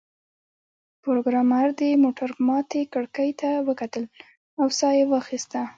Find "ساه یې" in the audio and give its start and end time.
4.77-5.05